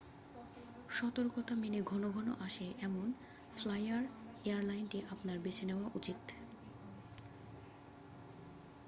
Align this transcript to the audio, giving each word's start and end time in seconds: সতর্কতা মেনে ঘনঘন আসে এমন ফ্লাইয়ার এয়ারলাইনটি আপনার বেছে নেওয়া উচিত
সতর্কতা 0.89 1.53
মেনে 1.55 1.79
ঘনঘন 1.81 2.27
আসে 2.39 2.67
এমন 2.81 3.07
ফ্লাইয়ার 3.53 4.03
এয়ারলাইনটি 4.45 4.99
আপনার 5.13 5.37
বেছে 5.39 5.63
নেওয়া 5.65 5.87
উচিত 5.95 6.19